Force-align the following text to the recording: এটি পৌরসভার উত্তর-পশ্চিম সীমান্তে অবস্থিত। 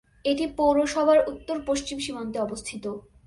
এটি 0.25 0.45
পৌরসভার 0.57 1.19
উত্তর-পশ্চিম 1.27 1.97
সীমান্তে 1.99 2.37
অবস্থিত। 2.39 2.85